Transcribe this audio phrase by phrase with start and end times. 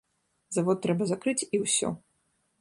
[0.55, 1.93] Завод трэба закрыць і ўсё.